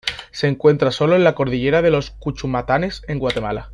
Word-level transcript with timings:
Se 0.31 0.47
encuentra 0.47 0.89
sólo 0.89 1.15
en 1.15 1.23
la 1.23 1.35
cordillera 1.35 1.83
de 1.83 1.91
los 1.91 2.09
Cuchumatanes 2.09 3.03
en 3.07 3.19
Guatemala. 3.19 3.69